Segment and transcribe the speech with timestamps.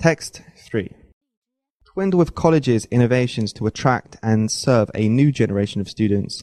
[0.00, 0.94] Text 3.
[1.84, 6.42] Twinned with colleges' innovations to attract and serve a new generation of students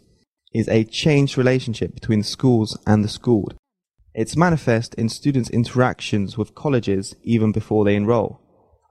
[0.53, 3.55] is a changed relationship between schools and the schooled.
[4.13, 8.39] It's manifest in students' interactions with colleges even before they enroll,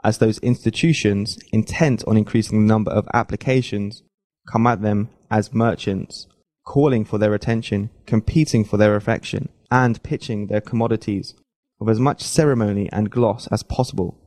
[0.02, 4.02] as those institutions, intent on increasing the number of applications,
[4.50, 6.26] come at them as merchants,
[6.66, 11.34] calling for their attention, competing for their affection, and pitching their commodities
[11.78, 14.18] with as much ceremony and gloss as possible.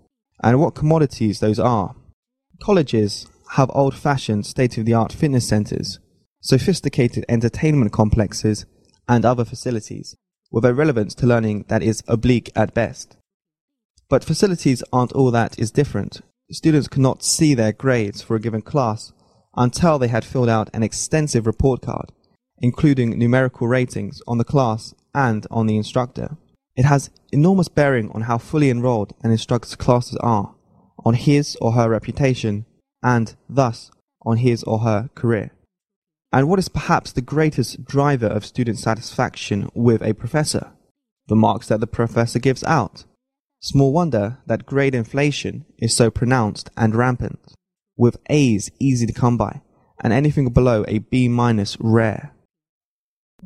[0.42, 1.96] And what commodities those are.
[2.62, 6.00] Colleges have old fashioned state of the art fitness centers,
[6.42, 8.66] sophisticated entertainment complexes,
[9.08, 10.16] and other facilities,
[10.52, 13.18] with a relevance to learning that is oblique at best.
[14.08, 16.22] But facilities aren't all that is different.
[16.52, 19.12] Students cannot see their grades for a given class
[19.56, 22.12] until they had filled out an extensive report card,
[22.60, 26.38] including numerical ratings on the class and on the instructor.
[26.80, 30.56] It has enormous bearing on how fully enrolled an instructor's classes are,
[31.04, 32.66] on his or her reputation,
[33.04, 35.52] and thus on his or her career.
[36.32, 40.72] And what is perhaps the greatest driver of student satisfaction with a professor?
[41.28, 43.04] The marks that the professor gives out.
[43.60, 47.42] Small wonder that grade inflation is so pronounced and rampant,
[47.98, 49.64] with A's easy to come by,
[50.02, 52.32] and anything below a B minus rare.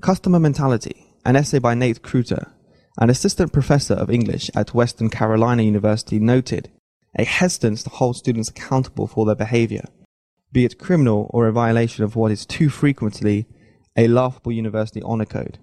[0.02, 2.52] Customer Mentality, an essay by Nate Kreuter,
[2.99, 6.72] an assistant professor of English at Western Carolina University, noted
[7.17, 9.86] a hesitance to hold students accountable for their behavior
[10.53, 13.47] be it criminal or a violation of what is too frequently
[13.97, 15.58] a laughable university honor code.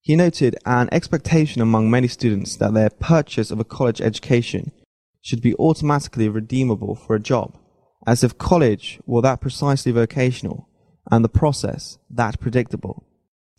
[0.00, 4.72] He noted an expectation among many students that their purchase of a college education
[5.20, 7.56] should be automatically redeemable for a job,
[8.06, 10.68] as if college were that precisely vocational
[11.10, 13.04] and the process that predictable.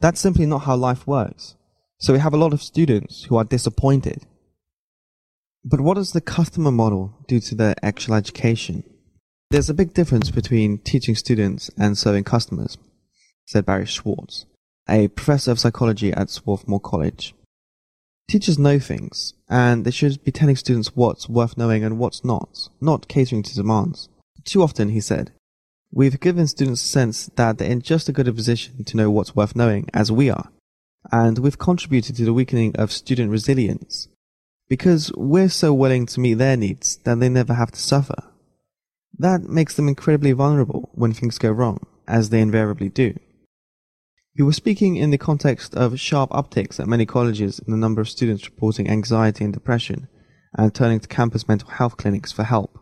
[0.02, 1.56] That's simply not how life works.
[2.04, 4.26] So we have a lot of students who are disappointed.
[5.64, 8.84] But what does the customer model do to their actual education?
[9.52, 12.78] There's a big difference between teaching students and serving customers,
[13.46, 14.46] said Barry Schwartz,
[14.90, 17.36] a professor of psychology at Swarthmore College.
[18.30, 22.68] Teachers know things, and they should be telling students what's worth knowing and what's not,
[22.82, 24.10] not catering to demands.
[24.44, 25.32] Too often, he said,
[25.90, 29.10] we've given students a sense that they're in just as good a position to know
[29.10, 30.50] what's worth knowing as we are,
[31.12, 34.08] and we've contributed to the weakening of student resilience,
[34.70, 38.16] because we're so willing to meet their needs that they never have to suffer.
[39.18, 43.18] That makes them incredibly vulnerable when things go wrong, as they invariably do.
[44.36, 48.02] He was speaking in the context of sharp upticks at many colleges in the number
[48.02, 50.08] of students reporting anxiety and depression
[50.58, 52.80] and turning to campus mental health clinics for help.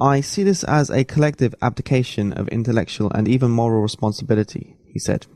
[0.00, 5.26] I see this as a collective abdication of intellectual and even moral responsibility, he said.